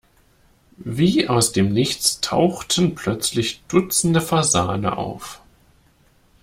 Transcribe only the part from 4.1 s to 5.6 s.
Fasane auf.